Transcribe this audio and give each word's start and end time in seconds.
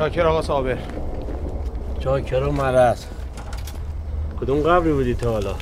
چاکر 0.00 0.26
آقا 0.26 0.42
صابر. 0.42 0.78
چاکر 1.98 2.42
و 2.42 2.52
مرز 2.52 3.04
کدوم 4.40 4.60
قبری 4.60 4.92
بودی 4.92 5.14
تا 5.14 5.30
حالا؟ 5.30 5.54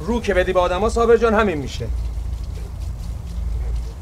رو 0.00 0.20
که 0.20 0.34
بدی 0.34 0.52
به 0.52 0.60
آدما 0.60 0.88
صابر 0.88 1.16
جان 1.16 1.34
همین 1.34 1.58
میشه. 1.58 1.86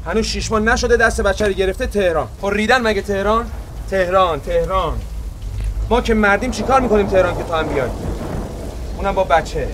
هنوز 0.05 0.25
شیش 0.25 0.51
ماه 0.51 0.59
نشده 0.59 0.97
دست 0.97 1.21
بچه 1.21 1.47
رو 1.47 1.53
گرفته 1.53 1.87
تهران. 1.87 2.27
خب 2.41 2.47
ریدن 2.47 2.81
مگه 2.81 3.01
تهران؟ 3.01 3.45
تهران 3.89 4.39
تهران. 4.39 4.97
ما 5.89 6.01
که 6.01 6.13
مردیم 6.13 6.51
چیکار 6.51 6.81
می‌کنیم 6.81 7.07
تهران 7.07 7.37
که 7.37 7.43
تو 7.43 7.53
هم 7.53 7.67
بیای؟ 7.67 7.89
اونم 8.97 9.15
با 9.15 9.23
بچه. 9.23 9.67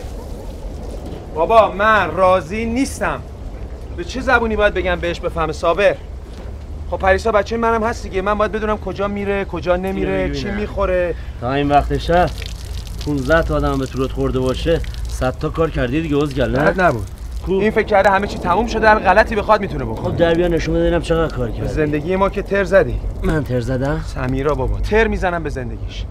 بابا 1.35 1.71
من 1.71 2.11
راضی 2.15 2.65
نیستم. 2.65 3.21
به 3.97 4.03
چه 4.03 4.21
زبونی 4.21 4.55
باید 4.55 4.73
بگم 4.73 4.99
بهش 4.99 5.19
بفهمه؟ 5.19 5.53
صابر. 5.53 5.95
خب 6.91 6.97
پریسا 6.97 7.31
بچه 7.31 7.57
منم 7.57 7.83
هست 7.83 8.03
دیگه. 8.03 8.21
من 8.21 8.37
باید 8.37 8.51
بدونم 8.51 8.77
کجا 8.77 9.07
میره 9.07 9.45
کجا 9.45 9.75
نمیره 9.75 10.31
چی 10.31 10.51
می‌خوره. 10.51 11.15
تا 11.41 11.53
این 11.53 11.69
وقتش 11.69 12.09
هست 12.09 12.43
15 13.05 13.41
تا 13.41 13.55
آدم 13.55 13.77
به 13.77 13.85
طورت 13.85 14.11
خورده 14.11 14.39
باشه 14.39 14.81
100 15.07 15.37
تا 15.39 15.49
کار 15.49 15.69
کردی 15.69 16.01
دیگه 16.01 16.17
ازگل 16.17 16.59
نه؟ 16.59 16.81
نبود. 16.81 17.07
این 17.47 17.71
فکر 17.71 17.85
کرده 17.85 18.09
همه 18.09 18.27
چی 18.27 18.37
تموم 18.37 18.67
شده 18.67 18.89
هر 18.89 18.99
غلطی 18.99 19.35
بخواد 19.35 19.61
می‌تونه 19.61 19.85
بکنه. 19.85 20.11
خب 20.11 20.17
در 20.17 20.33
بیا 20.33 20.47
نشون 20.47 20.75
بده 20.75 21.01
چقدر 21.01 21.35
کار 21.35 21.51
کردی. 21.51 21.67
زندگی 21.67 22.15
ما 22.15 22.29
که 22.29 22.41
تر 22.41 22.63
زدی. 22.63 22.99
من 23.23 23.43
تر 23.43 23.59
زدم؟ 23.59 24.01
سمیرا 24.05 24.55
بابا 24.55 24.79
تر 24.79 25.07
می‌زنم 25.07 25.43
به 25.43 25.49
زندگیش. 25.49 26.05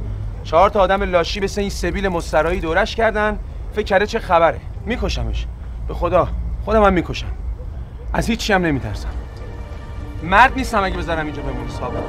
چهار 0.45 0.71
تا 0.71 0.81
آدم 0.81 1.03
لاشی 1.03 1.41
به 1.41 1.49
این 1.57 1.71
سبیل 1.71 2.09
مسترایی 2.09 2.61
دورش 2.61 2.97
کردن. 2.97 3.39
فکر 3.73 3.85
کرده 3.85 4.07
چه 4.07 4.19
خبره. 4.19 4.59
میکشمش. 4.87 5.47
به 5.89 5.95
خدا. 5.95 6.29
خودم 6.65 6.83
هم 6.83 6.93
می‌کشم. 6.93 7.27
از 8.13 8.27
هیچ 8.27 8.39
چی 8.41 8.53
هم 8.53 8.67
نمیترسم. 8.67 9.09
مرد 10.27 10.53
نیستم 10.57 10.85
اگه 10.85 10.97
بذارم 10.97 11.27
اینجا 11.27 11.43
بمونه 11.43 11.71
صابر 11.71 12.01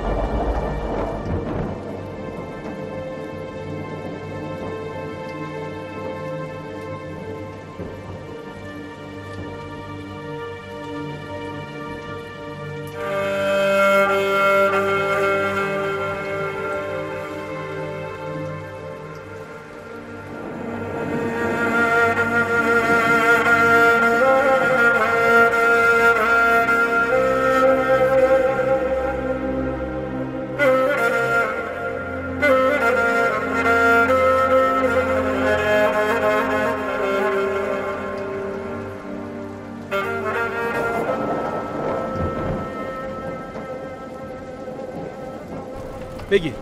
بگیر. 46.31 46.53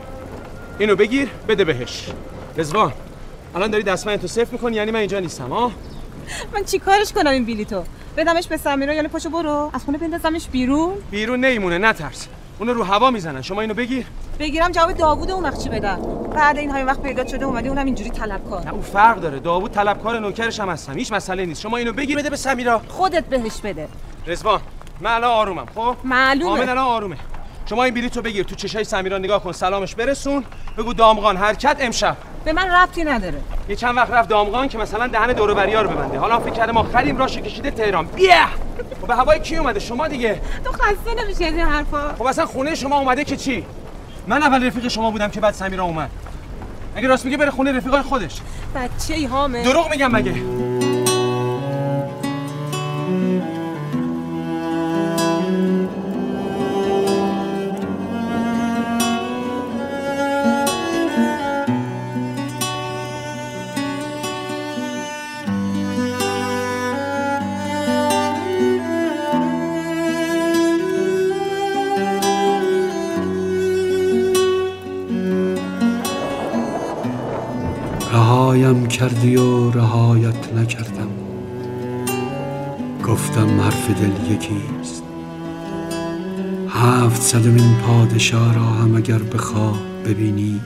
اینو 0.80 0.96
بگیر 0.96 1.30
بده 1.48 1.64
بهش. 1.64 2.08
رزوان 2.58 2.94
الان 3.56 3.72
داری 3.72 3.84
دستمند 3.84 4.22
تو 4.22 4.28
صفر 4.28 4.52
می‌کنی 4.52 4.76
یعنی 4.76 4.92
من 4.92 5.00
اینجا 5.00 5.20
نیستم 5.20 5.50
ها 5.50 5.72
من 6.54 6.64
چی 6.64 6.80
کارش 6.80 7.14
کنم 7.14 7.32
این 7.32 7.46
بلیتو 7.46 7.84
بدمش 8.18 8.48
به 8.48 8.58
سمیرا 8.58 8.94
یعنی 8.94 9.08
پاشو 9.08 9.30
برو. 9.30 9.72
از 9.74 9.84
خونه 9.84 9.98
بندازمش 9.98 10.48
بیرون. 10.48 10.94
بیرون 11.12 11.40
نمیمونه 11.40 11.78
نترس. 11.78 12.28
اونو 12.60 12.74
رو 12.74 12.84
هوا 12.84 13.12
می‌زنن. 13.12 13.42
شما 13.42 13.62
اینو 13.62 13.74
بگیر. 13.74 14.06
بگیرم 14.40 14.72
جواب 14.72 14.92
داوود 14.92 15.32
اون 15.32 15.44
وقت 15.44 15.64
چی 15.64 15.70
بدم 15.70 16.00
بعد 16.36 16.58
این 16.58 16.72
همه 16.72 16.84
وقت 16.84 17.02
پیدا 17.02 17.28
شده 17.28 17.46
اومده 17.46 17.70
اونم 17.70 17.86
اینجوری 17.86 18.10
طلبکار. 18.10 18.66
نه 18.66 18.72
اون 18.72 18.82
فرق 18.82 19.20
داره. 19.20 19.40
داوود 19.40 19.72
طلبکار 19.72 20.20
نوکرش 20.20 20.60
هم 20.60 20.70
هستم 20.70 20.98
هیچ 20.98 21.14
مسئله 21.14 21.46
نیست. 21.46 21.62
شما 21.62 21.78
اینو 21.78 21.94
بگیر 21.94 22.18
بده 22.18 22.30
به 22.30 22.36
سمیرا. 22.36 22.82
خودت 22.88 23.26
بهش 23.26 23.62
بده. 23.64 23.88
رزوان 24.28 24.62
من 25.02 25.12
الان 25.12 25.32
آرومم 25.32 25.66
خب؟ 25.76 25.96
معلومه. 26.04 26.62
الان 26.62 26.78
آرومه. 26.78 27.18
شما 27.66 27.84
این 27.84 27.94
بلیطو 27.94 28.22
بگیر 28.22 28.44
تو 28.44 28.56
چشای 28.56 28.84
سمیرا 28.84 29.18
نگاه 29.18 29.44
کن. 29.44 29.52
سلامش 29.52 29.96
برسون. 29.96 30.44
بگو 30.78 30.94
دامغان 30.94 31.38
حرکت 31.38 31.78
امشب. 31.80 32.18
به 32.46 32.54
من 32.54 32.68
ربطی 32.68 33.04
نداره. 33.04 33.42
یه 33.70 33.76
چند 33.76 33.98
وقت 33.98 34.12
رفت 34.12 34.30
دامغان 34.30 34.68
که 34.68 34.78
مثلا 34.78 35.08
دهن 35.08 35.34
دور 35.34 35.52
و 35.52 35.60
رو 35.60 35.90
ببنده. 35.90 36.20
حالا 36.20 36.40
فکر 36.40 36.54
کرده 36.54 36.72
ما 36.72 36.84
خریم 36.84 37.18
راش 37.18 37.38
کشیده 37.38 37.72
تهران. 37.72 38.06
بیا 38.06 38.46
خب 39.02 39.08
به 39.08 39.16
هوای 39.16 39.40
کی 39.40 39.56
اومده؟ 39.56 39.80
شما 39.80 40.08
دیگه. 40.08 40.42
تو 40.64 40.72
خسته 40.72 41.24
نمیشی 41.24 41.46
از 41.46 41.54
این 41.54 41.66
حرفا؟ 41.66 42.16
خب 42.18 42.26
اصلا 42.26 42.46
خونه 42.46 42.76
شما 42.76 43.00
اومده 43.00 43.24
که 43.24 43.38
چی؟ 43.38 43.66
من 44.28 44.44
اول 44.44 44.68
رفیق 44.68 44.88
شما 44.88 45.12
بودم 45.12 45.28
که 45.28 45.40
بعد 45.40 45.54
سمیرا 45.54 45.84
اومد. 45.84 46.10
اگه 46.96 47.08
راست 47.08 47.26
میگه 47.26 47.38
بره 47.38 47.52
خونه 47.52 47.72
رفیقای 47.72 48.02
خودش. 48.02 48.42
بچه 48.76 49.14
ای 49.14 49.26
هامه 49.26 49.64
دروغ 49.64 49.92
میگم 49.92 50.12
مگه؟ 50.12 50.34
کردی 79.06 79.36
و 79.36 79.72
رهایت 79.72 80.54
نکردم. 80.54 81.10
گفتم 83.08 83.62
حرف 83.62 83.90
دل 83.90 84.34
یکیست. 84.34 85.04
هفت 86.70 87.22
صدمین 87.22 87.76
پادشاه 87.88 88.56
را 88.56 88.62
هم 88.62 88.96
اگر 88.96 89.18
به 89.18 89.38
ببینی 90.06 90.62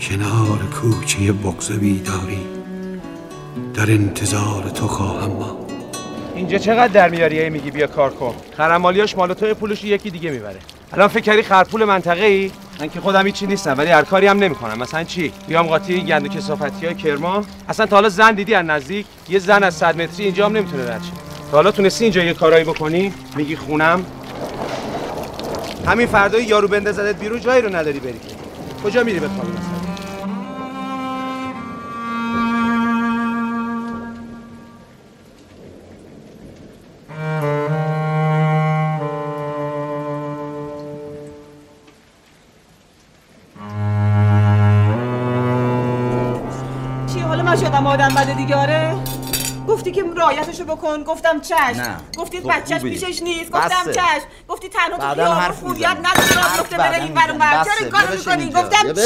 کنار 0.00 0.58
کوچه 0.58 1.32
بغز 1.32 1.72
بیداری 1.72 2.40
در 3.74 3.90
انتظار 3.90 4.70
تو 4.74 4.86
خواهم 4.86 5.30
ماند. 5.30 5.72
اینجا 6.34 6.58
چقدر 6.58 6.88
در 6.88 7.08
میاری 7.08 7.50
میگی 7.50 7.70
بیا 7.70 7.86
کار 7.86 8.10
کن. 8.10 8.34
خرمالیاش 8.56 9.16
مال 9.16 9.34
تو 9.34 9.54
پولش 9.54 9.84
یکی 9.84 10.10
دیگه 10.10 10.30
می‌بره. 10.30 10.58
الان 10.92 11.08
فکر 11.08 11.20
کردی 11.20 11.42
خرپول 11.42 11.84
منطقه 11.84 12.24
ای 12.24 12.50
من 12.80 12.88
که 12.88 13.00
خودم 13.00 13.26
هیچی 13.26 13.46
نیستم 13.46 13.78
ولی 13.78 13.90
هر 13.90 14.02
کاری 14.02 14.26
هم 14.26 14.38
نمی‌کنم. 14.38 14.78
مثلا 14.78 15.04
چی؟ 15.04 15.32
بیام 15.48 15.66
قاطی 15.66 16.00
گند 16.00 16.26
و 16.26 16.28
کثافتی 16.28 16.86
های 16.86 16.94
کرمان 16.94 17.44
اصلا 17.68 17.86
تا 17.86 17.96
حالا 17.96 18.08
زن 18.08 18.32
دیدی 18.32 18.54
از 18.54 18.66
نزدیک؟ 18.66 19.06
یه 19.28 19.38
زن 19.38 19.62
از 19.62 19.74
100 19.74 20.02
متری 20.02 20.24
اینجا 20.24 20.46
هم 20.46 20.56
نمی‌تونه 20.56 20.90
رد 20.90 21.02
شه. 21.02 21.10
تا 21.50 21.56
حالا 21.56 21.70
تونستی 21.70 22.04
اینجا 22.04 22.22
یه 22.22 22.34
کارایی 22.34 22.64
بکنی؟ 22.64 23.12
میگی 23.36 23.56
خونم. 23.56 24.04
همین 25.86 26.06
فردای 26.06 26.44
یارو 26.44 26.68
بندازدت 26.68 27.18
بیرون 27.18 27.40
جایی 27.40 27.62
رو 27.62 27.76
نداری 27.76 28.00
بری. 28.00 28.20
کجا 28.84 29.02
میری 29.02 29.20
بخوابی 29.20 29.50
مثلا 29.50 29.77
شدم 47.78 47.86
آدم 47.86 48.14
بده 48.14 48.34
دیگه 48.34 48.56
آره 48.56 48.96
گفتی 49.68 49.92
که 49.92 50.04
رعایتشو 50.16 50.64
بکن 50.64 51.02
گفتم 51.04 51.40
چش 51.40 51.76
نه. 51.76 51.96
گفتی 52.18 52.40
بچهش. 52.40 52.82
پیشش 52.82 53.22
نیست 53.22 53.50
گفتم 53.50 53.80
بسه. 53.82 53.92
چش 53.92 54.22
گفتی 54.48 54.68
تنها 54.68 55.14
تو 55.14 55.14
خیابون 55.14 55.72
می‌زنی. 55.72 55.94
نداره 55.98 56.52
بیفته 56.56 56.76
بره 56.76 57.02
این. 57.02 57.14
ور 57.14 57.64
چرا. 57.64 57.74
این 57.80 57.90
کارو 57.90 58.14
می‌کنی. 58.18 58.50
گفتم 58.50 58.92
بیا 58.92 59.04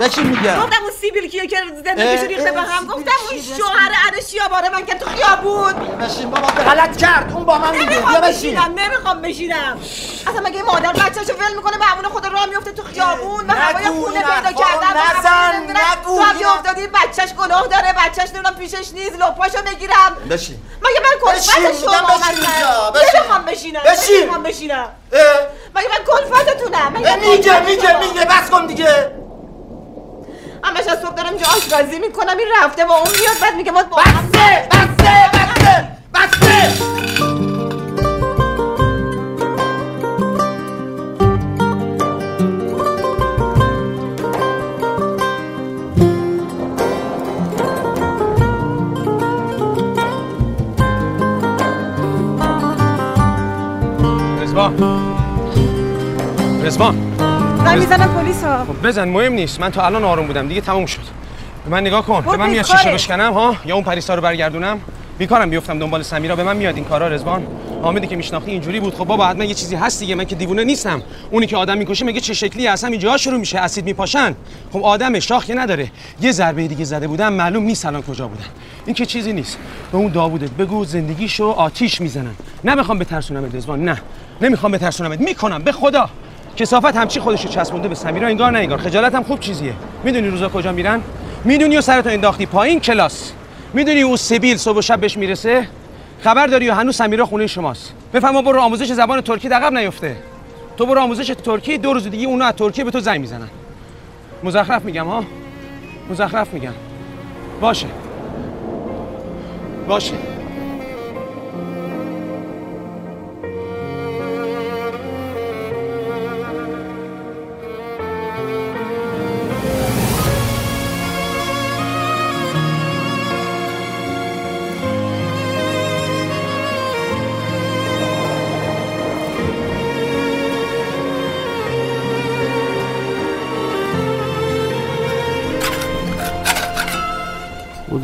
بشین 0.00 0.26
میگم؟ 0.26 0.56
گفتم 0.56 0.82
اون 0.82 0.92
سیبیل 1.00 1.28
کیه 1.28 1.46
که 1.46 1.56
زندگیشو 1.84 2.22
اه، 2.22 2.26
ریخته 2.26 2.52
به 2.52 2.60
هم 2.60 2.86
گفتم 2.86 3.12
اون؟ 3.30 3.42
شوهر 3.58 3.92
عرشیا 4.06 4.48
باره 4.48 4.68
من 4.68 4.86
که 4.86 4.94
تو 4.94 5.06
خیابون 5.10 5.72
بشین 5.72 6.30
بابا 6.30 6.46
غلط 6.46 6.96
کرد 6.96 7.32
اون 7.32 7.44
با 7.44 7.58
من 7.58 7.70
میگه. 7.70 7.86
بیا 7.86 8.20
بشین. 8.20 8.58
نمی‌خوام 8.58 9.22
بشینم. 9.22 9.80
اصلا 10.26 10.40
مگه 10.44 10.62
مادر 10.62 10.92
بچه‌شو 10.92 11.32
ول 11.32 11.56
می‌کنه 11.56 11.78
به 12.02 12.08
خود 12.08 12.26
راه 12.26 12.46
میفته 12.46 12.72
تو 12.72 12.82
خیابون؟ 12.82 13.46
و 13.46 13.52
هوای 13.52 13.84
نگو 13.84 14.04
خونه 14.04 14.20
پیدا 14.20 14.52
کردن 14.52 15.18
نزن،. 15.18 15.62
نگو. 15.62 16.20
تو 16.40 16.48
افتادی 16.48 16.86
بچهش 16.86 17.34
گناه 17.34 17.66
داره 17.66 17.94
بچهش 17.98 18.30
نمی‌دونم 18.30 18.56
پیشش 18.56 18.92
نیست 18.92 19.14
لپاشو 19.14 19.62
بگیرم 19.62 20.16
بشین. 20.30 20.58
مگه 20.82 21.00
من 21.00 21.32
بشین، 21.32 21.54
کلفت 21.54 21.80
شما 21.80 21.92
بشین. 21.92 23.16
نمی‌خوام 23.16 23.44
بشینم 23.44 23.80
بشین. 23.86 24.16
نمی‌خوام 24.20 24.42
بشینم. 24.42 24.88
مگه 25.74 25.88
من 25.88 26.04
کلفتتونم؟ 26.06 26.92
میگه 26.92 27.16
میگه؟ 27.16 27.98
میگه. 27.98 28.24
بس 28.24 28.50
کن 28.50 28.66
دیگه. 28.66 29.19
همش 30.64 30.86
از 30.88 31.00
صبح 31.00 31.14
دارم 31.14 31.28
اینجا 31.28 31.46
رازی 31.78 31.98
می‌کنم. 31.98 32.38
این 32.38 32.48
رفته 32.62 32.84
با 32.84 32.94
اون 32.94 33.10
میاد 33.20 33.40
بعد 33.42 33.56
میگه 33.56 33.70
ما 33.72 33.82
با 33.82 33.96
بسته 33.96 34.68
بسته 34.70 35.30
بسته 35.32 35.88
بسته. 36.14 36.90
رزوان 54.42 54.74
رزوان 56.64 57.09
زنگ 57.64 57.78
می‌زنم 57.78 58.14
پلیس 58.14 58.44
ها 58.44 58.64
خب 58.64 58.86
بزن 58.86 59.08
مهم 59.08 59.32
نیست. 59.32 59.60
من 59.60 59.70
تا 59.70 59.86
الان 59.86 60.04
آروم 60.04 60.26
بودم. 60.26 60.48
دیگه 60.48 60.60
تموم 60.60 60.86
شد. 60.86 61.00
به 61.64 61.70
من 61.70 61.80
نگاه 61.80 62.06
کن. 62.06 62.20
به 62.20 62.36
من 62.36 62.50
میاد. 62.50 62.64
شیشه 62.64 62.92
بشکنم 62.92 63.32
ها؟ 63.32 63.56
یا 63.66 63.74
اون 63.74 63.84
پریسا 63.84 64.14
رو 64.14 64.22
برگردونم؟ 64.22 64.80
بیکارم 65.18 65.50
بیفتم 65.50 65.78
دنبال 65.78 66.02
سمیرا. 66.02 66.36
به 66.36 66.44
من 66.44 66.56
میاد 66.56 66.76
این 66.76 66.84
کارا 66.84 67.08
رزوان 67.08 67.46
حامدی 67.82 68.06
که 68.06 68.16
میشناختی 68.16 68.50
اینجوری 68.50 68.80
بود. 68.80 68.94
خب 68.94 69.04
بابا 69.04 69.26
حتما 69.26 69.44
یه 69.44 69.54
چیزی 69.54 69.76
هست 69.76 70.00
دیگه. 70.00 70.14
من 70.14 70.24
که 70.24 70.34
دیوونه 70.34 70.64
نیستم. 70.64 71.02
اونی 71.30 71.46
که 71.46 71.56
آدم 71.56 71.78
می‌کشه 71.78 72.04
میگه 72.04 72.20
چه 72.20 72.34
شکلی 72.34 72.66
اصلا 72.66 72.90
اینجا 72.90 73.16
شروع 73.16 73.38
میشه. 73.38 73.58
اسید 73.58 73.84
میپاشن. 73.84 74.34
خب 74.72 74.84
آدم 74.84 75.18
شاخ 75.18 75.44
که 75.44 75.54
نداره. 75.54 75.90
یه 76.20 76.32
ضربه 76.32 76.66
دیگه 76.66 76.84
زده 76.84 77.08
بودن 77.08 77.28
معلوم 77.28 77.62
نیست 77.62 77.86
الان 77.86 78.02
کجا 78.02 78.28
بودن. 78.28 78.44
این 78.86 78.94
که 78.94 79.06
چیزی 79.06 79.32
نیست. 79.32 79.58
به 79.92 79.98
اون 79.98 80.12
داوودت 80.12 80.50
بگو 80.50 80.84
زندگیشو 80.84 81.50
آتیش 81.50 82.00
می‌زنن. 82.00 82.34
نه 82.64 82.76
بخوام 82.76 82.98
بترسونم 82.98 83.50
رزوان 83.52 83.84
نه. 83.84 84.02
نمی‌خوام 84.40 84.72
بترسونمت 84.72 85.20
می‌کنم. 85.20 85.62
به 85.62 85.72
خدا. 85.72 86.10
کسافت 86.56 86.96
همچی 86.96 87.20
خودشو 87.20 87.48
چسبونده 87.48 87.88
به 87.88 87.94
سمیرا 87.94 88.28
انگار 88.28 88.50
نه 88.50 88.58
انگار. 88.58 88.78
خجالت 88.78 89.14
هم 89.14 89.22
خوب 89.22 89.40
چیزیه. 89.40 89.74
می‌دونی 90.04 90.28
روزا 90.28 90.48
کجا 90.48 90.72
میرن؟ 90.72 91.00
می‌دونی 91.44 91.76
و 91.76 91.80
سرتو 91.80 92.08
انداختی 92.08 92.46
پایین 92.46 92.80
کلاس. 92.80 93.32
می‌دونی 93.74 94.02
او 94.02 94.16
سبیل 94.16 94.56
صبح 94.56 94.78
و 94.78 94.82
شب 94.82 95.00
بهش 95.00 95.16
می‌رسه؟ 95.16 95.68
خبر 96.20 96.46
داری 96.46 96.70
و 96.70 96.74
هنوز 96.74 96.96
سمیرا 96.96 97.26
خونه 97.26 97.46
شماست. 97.46 97.92
بفهم 98.14 98.42
برو 98.42 98.60
آموزش 98.60 98.92
زبان 98.92 99.20
ترکی 99.20 99.48
عقب 99.48 99.72
نیفته. 99.72 100.16
تو 100.76 100.86
برو 100.86 101.00
آموزش 101.00 101.26
ترکی 101.44 101.78
دو 101.78 101.92
روز 101.92 102.10
دیگه 102.10 102.26
اونا 102.26 102.44
از 102.44 102.54
ترکیه 102.54 102.84
به 102.84 102.90
تو 102.90 103.00
زنگ 103.00 103.20
می‌زنن. 103.20 103.48
مزخرف 104.44 104.84
میگم 104.84 105.06
ها؟ 105.06 105.24
مزخرف 106.10 106.54
میگم. 106.54 106.72
باشه. 107.60 107.86
باشه. 109.88 110.14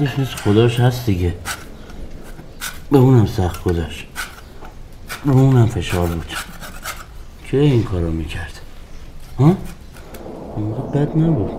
خودش 0.06 0.18
نیست 0.18 0.34
خداش 0.34 0.80
هست 0.80 1.06
دیگه. 1.06 1.32
به 2.90 2.98
اونم 2.98 3.26
سخت 3.26 3.64
گذاشت 3.64 4.06
به 5.26 5.32
اونم 5.32 5.66
فشار 5.66 6.06
بود. 6.06 6.32
که 7.46 7.56
این 7.56 7.82
کارو 7.82 8.10
می‌کرد؟ 8.10 8.60
ها؟ 9.38 9.56
بد 10.94 11.18
نبود. 11.18 11.50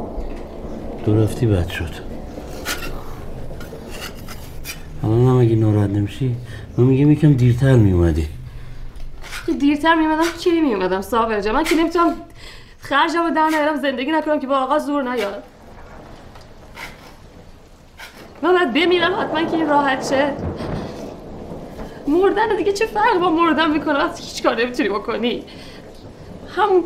تو 1.06 1.24
رفتی 1.24 1.46
بد 1.46 1.68
شد. 1.68 1.94
الان 5.04 5.28
هم 5.28 5.38
اگه 5.38 5.56
ناراحت 5.56 5.90
نمیشی 5.90 6.36
من 6.78 6.84
میگم 6.84 7.12
یکم 7.12 7.34
دیرتر 7.34 7.76
میومدی 7.76 8.28
دیرتر 9.60 9.96
میمدم 9.96 10.32
کی 10.40 10.62
میومدم 10.62 11.02
صابر 11.02 11.42
جان 11.42 11.56
من 11.56 11.64
که 11.64 11.76
نمی‌تونم 11.76 12.14
خرجم 12.80 13.24
رو 13.24 13.30
در 13.36 13.50
نیارم 13.50 13.82
زندگی 13.82 14.12
نکنم 14.12 14.40
که 14.40 14.48
با 14.48 14.58
آقا 14.58 14.80
زور 14.80 15.04
نیاد. 15.16 15.44
من 18.42 18.51
باید 18.54 18.74
بمیرم 18.74 19.13
حتما 19.19 19.44
که 19.44 19.57
این 19.57 19.69
راحت 19.69 20.10
شه. 20.10 20.34
مردن 22.07 22.56
دیگه 22.57 22.74
چه 22.74 22.86
فرق 22.86 23.19
با 23.19 23.30
مردن 23.30 23.72
می‌کنه؟ 23.72 23.94
وقتی 23.94 24.24
هیچ 24.24 24.44
کار 24.44 24.62
نمی‌تونی 24.62 24.89
بکنی. 24.89 25.44
همون 26.56 26.84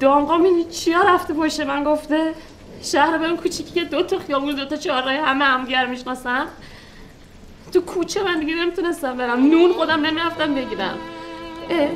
دامغا 0.00 0.38
می‌دونی 0.38 0.64
چیا 0.64 1.02
رفته 1.02 1.34
پشت 1.34 1.60
من 1.60 1.84
گفته 1.84 2.34
شهر 2.82 3.18
به 3.18 3.26
اون 3.26 3.36
کوچیکی 3.36 3.80
که 3.80 3.84
دو 3.84 4.02
تا 4.02 4.18
خیابون 4.18 4.54
دو 4.54 4.64
تا 4.64 4.76
چهارراه 4.76 5.14
همه 5.14 5.44
همدیگر 5.44 5.86
می‌شناسن. 5.86 6.46
تو 7.72 7.80
کوچه 7.80 8.22
من 8.22 8.40
دیگه 8.40 8.54
نمی‌تونستم 8.54 9.16
برم. 9.16 9.46
نون 9.46 9.72
خودم 9.72 10.06
نمی‌رفتم 10.06 10.54
بگیرم. 10.54 10.94
اه، 11.70 11.88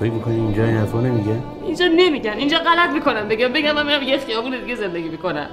فکر 0.00 0.10
می‌کنی 0.10 0.34
اینجا 0.34 0.64
این 0.64 0.76
حرفا 0.76 1.00
نمیگه؟ 1.00 1.36
اینجا 1.66 1.86
نمیگن. 1.86 2.32
اینجا 2.32 2.58
غلط 2.58 2.90
می‌کنم 2.90 3.28
بگم 3.28 3.48
بگم 3.48 3.72
من 3.72 3.86
میرم 3.86 4.02
یه 4.02 4.18
خیابون 4.18 4.60
دیگه 4.60 4.74
زندگی 4.74 5.08
می‌کنم. 5.08 5.48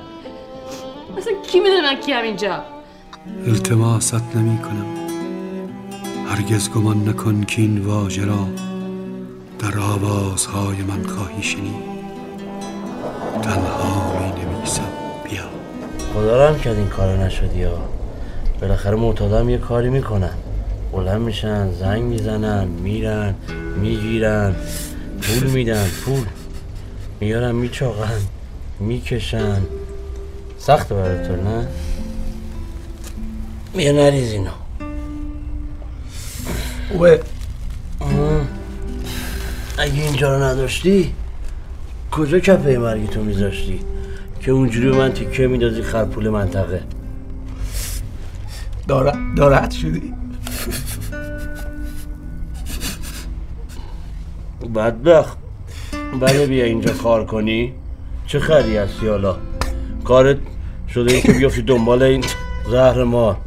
اصلا 1.18 1.34
کی 1.52 1.60
می‌دونه 1.60 1.81
من 1.81 2.02
کیم 2.02 2.24
اینجا؟ 2.24 2.64
التماست 3.48 4.36
نمی 4.36 4.58
کنم. 4.58 4.86
هرگز 6.28 6.69
گمان 6.69 7.10
نکن 7.10 7.44
که 7.44 7.62
این 7.62 7.78
واژه 7.78 8.25
را 8.25 8.48
در 9.60 9.80
آوازهای 9.80 10.78
من 10.78 11.04
خواهی 11.04 11.44
شنید. 11.44 11.98
تنها 13.42 14.19
می 14.19 14.44
نویسم. 14.46 14.84
بیا. 15.24 15.44
خدا 16.14 16.46
رحم 16.46 16.60
کرد 16.60 16.78
این 16.78 16.88
کارو 16.88 17.22
نشدی 17.22 17.64
ها. 17.64 17.78
بالاخره 18.62 18.96
معتادا 18.96 19.40
هم 19.40 19.50
یه 19.50 19.58
کاری 19.58 19.90
می‌کنن. 19.90 20.34
بلند 20.92 21.22
میشن 21.22 21.72
زنگ 21.72 22.02
می‌زنن 22.02 22.68
میرن 22.68 23.36
می‌گیرن 23.81 24.56
پول 25.22 25.50
میدن 25.50 25.88
پول. 26.06 26.25
میارن 27.19 27.56
میچاقن 27.56 28.22
می‌کشن. 28.80 29.62
سخته 30.68 30.96
برای 30.96 31.28
تو 31.28 31.36
نه؟ 31.36 31.68
بیا 33.75 33.92
نریز 33.92 34.31
اینو. 34.31 34.50
خوبه 36.92 37.19
آه. 38.00 38.10
اگه 39.78 40.04
اینجا 40.04 40.36
رو 40.36 40.44
نداشتی 40.44 41.14
کجا 42.12 42.40
کفه 42.40 42.78
مرگی 42.78 43.08
تو 43.08 43.24
میذاشتی؟ 43.24 43.80
که 44.40 44.52
اونجوری 44.52 44.98
من 44.98 45.14
تیکه 45.14 45.48
میدازی 45.48 45.81
خرپول 45.81 46.30
منطقه. 46.30 46.84
دارت 49.36 49.72
شدی. 49.72 50.14
بدبخت. 54.76 55.38
بله 56.21 56.47
بیا 56.47 56.66
اینجا 56.66 56.94
کار 56.94 57.26
کنی. 57.26 57.74
چه 58.26 58.40
خری 58.40 58.78
هستی 58.78 59.07
حالا؟ 59.07 59.38
کارت 60.04 60.38
شده 60.97 61.13
این 61.13 61.21
که 61.21 61.33
بیافتی 61.33 61.61
دنبال 61.61 62.04
این 62.04 62.23
زهر 62.71 63.04
ما. 63.04 63.37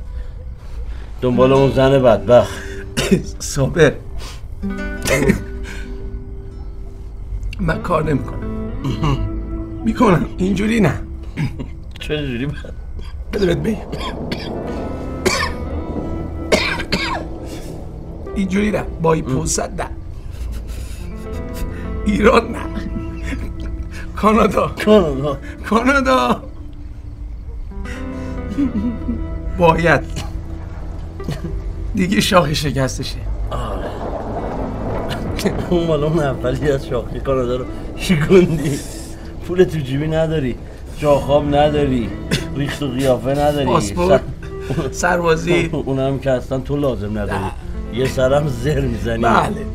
دنبال 1.22 1.52
اون 1.52 1.70
زن 1.70 2.02
بدبخت. 2.02 2.58
صابر 3.38 3.92
من 7.60 7.82
کار 7.82 8.04
نمی‌کنم. 8.04 8.38
می‌کنم. 9.84 10.26
اینجوری 10.38 10.80
نه. 10.80 11.00
چه 11.98 12.26
جوری 12.26 12.46
بد 12.46 12.54
بده 13.32 13.46
بهت 13.46 13.58
بگم. 13.58 13.76
اینجوری 18.34 18.70
نه. 18.70 18.82
با 19.02 19.12
این 19.12 19.24
پوزت 19.24 19.70
نه. 19.80 19.86
ایران 22.06 22.52
نه. 22.52 22.58
کانادا. 24.16 24.68
کانادا. 24.84 25.38
کانادا. 25.68 26.49
باید. 29.58 30.00
دیگه 31.94 32.20
شاخ 32.20 32.52
شکستشه. 32.52 33.16
اون 35.70 35.86
مال 35.86 36.04
اون 36.04 36.18
اولی 36.18 36.70
از 36.70 36.86
شاخی 36.86 37.20
کانادا 37.20 37.56
رو 37.56 37.64
شکوندی. 37.96 38.78
پول 39.46 39.64
تو 39.64 39.78
جیبی 39.78 40.08
نداری. 40.08 40.54
جاخواب 40.98 41.54
نداری. 41.54 42.08
ریخت 42.56 42.82
و 42.82 42.88
قیافه 42.88 43.30
نداری. 43.30 43.66
پاسپورت 43.66 44.20
سربازی. 44.90 45.70
اون 45.72 45.98
هم 45.98 46.18
که 46.18 46.30
اصلا 46.30 46.58
تو 46.58 46.76
لازم 46.76 47.18
نداری. 47.18 47.50
یه 47.94 48.06
سرم 48.06 48.48
زر 48.48 48.80
می‌زنی. 48.80 49.22
بله. 49.22 49.66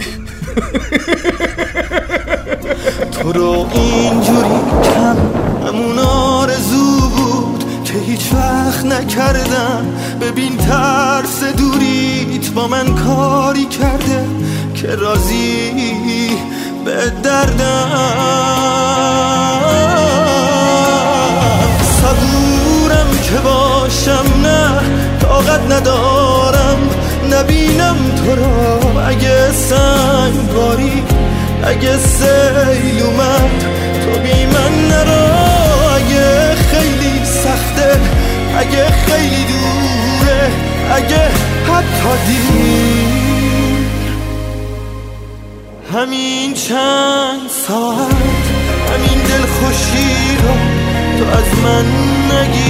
تو 3.12 3.32
رو 3.32 3.66
نکردم. 8.96 9.86
ببین 10.22 10.58
ترس 10.58 11.44
دوریت 11.44 12.50
با 12.50 12.68
من 12.68 12.96
کاری 12.96 13.66
کرده 13.66 14.26
که 14.76 14.88
راضی 14.88 15.72
به 16.86 17.10
دردم. 17.24 17.92
صبورم 22.02 23.10
که 23.24 23.38
باشم 23.44 24.26
نه 24.44 24.70
طاقت 25.22 25.72
ندارم. 25.72 26.90
نبینم 27.32 27.96
تو 28.16 28.36
را. 28.36 28.80
اگه 29.08 29.52
سنگ 29.52 30.54
باری 30.56 31.04
اگه 31.64 31.98
سیل 31.98 33.04
اومد 33.04 33.64
تو 34.04 34.20
بی 34.20 34.46
من 34.46 34.88
نرا 34.88 35.26
اگه 35.96 36.56
خیلی 36.56 37.26
سخته 37.26 38.00
اگه 38.58 38.86
خیلی 38.86 39.46
دوره 39.46 40.52
اگه 40.92 41.30
حتی 41.64 42.14
دیر. 42.28 43.06
همین 45.94 46.54
چند 46.54 47.50
ساعت 47.50 48.46
همین 48.90 49.24
دل 49.24 49.46
خوشی 49.46 50.38
رو 50.38 50.54
تو 51.18 51.26
از 51.38 51.60
من 51.64 51.86
نگیر. 52.38 52.66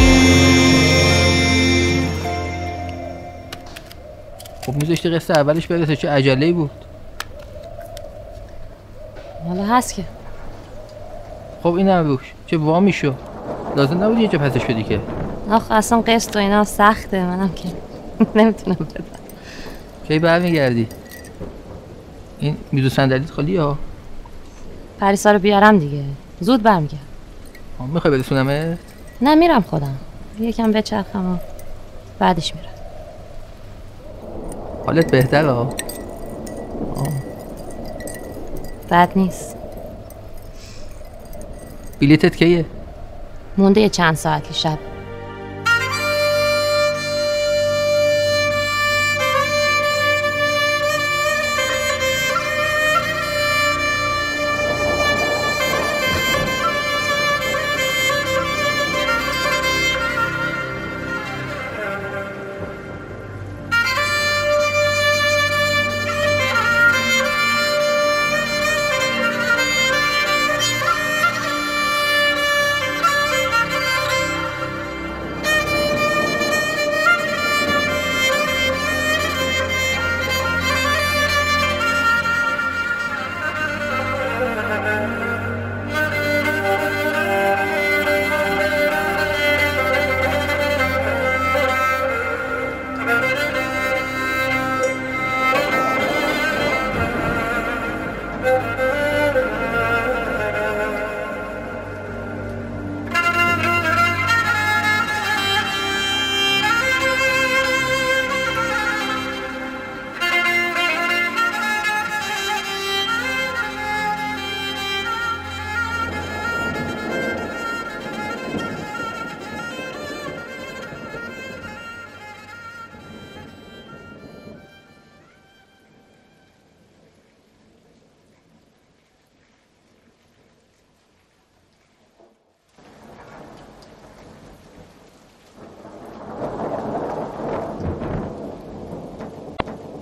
خب 4.65 4.73
میذاشتی 4.73 5.09
قصه 5.09 5.33
اولش 5.33 5.67
برسه 5.67 5.95
چه 5.95 6.09
عجله 6.09 6.51
بود؟ 6.51 6.71
حالا 9.47 9.63
هست 9.63 9.95
که. 9.95 10.03
خب 11.63 11.73
این 11.73 11.89
هم 11.89 12.07
بوش 12.07 12.33
چه 12.47 12.57
وامی 12.57 12.93
شو 12.93 13.13
لازم 13.75 14.03
نبود 14.03 14.19
یه 14.19 14.27
جا 14.27 14.39
پسش 14.39 14.65
بدی 14.65 14.83
که. 14.83 14.99
آخ 15.51 15.71
اصلا 15.71 16.01
قسط 16.01 16.35
و 16.35 16.39
اینا 16.39 16.63
سخته 16.63 17.25
منم 17.25 17.49
که 17.49 17.69
نمی‌تونم 18.39 18.75
بدم. 18.75 19.03
کی 20.07 20.19
برمیگردی؟ 20.19 20.87
این 22.39 22.57
میز 22.71 22.85
و 22.85 22.89
صندلیت 22.89 23.31
خالی 23.31 23.57
ها 23.57 23.77
پریسا 24.99 25.31
رو 25.31 25.39
بیارم 25.39 25.79
دیگه. 25.79 26.03
زود 26.39 26.63
برمیگردم 26.63 26.99
می‌خوای 27.93 28.17
برسونمه؟ 28.17 28.77
نه 29.21 29.35
میرم 29.35 29.61
خودم. 29.61 29.95
یکم 30.39 30.71
بچرخم 30.71 31.33
و 31.33 31.37
بعدش 32.19 32.55
میرم. 32.55 32.69
حالت 34.85 35.11
بهتر 35.11 35.45
ها 35.45 35.73
بد 38.91 39.09
نیست. 39.15 39.55
بلیتت 42.01 42.35
کیه؟ 42.35 42.65
مونده 43.57 43.81
یه 43.81 43.89
چند 43.89 44.15
ساعتی 44.15 44.53
شب. 44.53 44.79